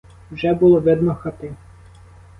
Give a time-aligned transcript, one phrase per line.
[0.31, 1.55] Вже було видно хати.